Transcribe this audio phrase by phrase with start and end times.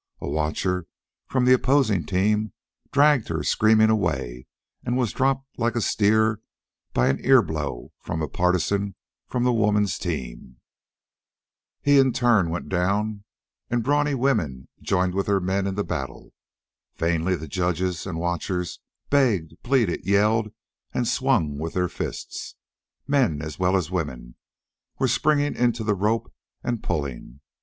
[0.19, 0.87] A watcher
[1.27, 2.53] from the opposing team
[2.91, 4.47] dragged her screaming away
[4.83, 6.41] and was dropped like a steer
[6.91, 8.95] by an ear blow from a partisan
[9.27, 10.59] from the woman's team.
[11.83, 13.25] He, in turn, went down,
[13.69, 16.33] and brawny women joined with their men in the battle.
[16.95, 18.79] Vainly the judges and watchers
[19.11, 20.51] begged, pleaded, yelled,
[20.95, 22.55] and swung with their fists.
[23.05, 24.33] Men, as well as women,
[24.97, 26.33] were springing in to the rope
[26.63, 27.41] and pulling.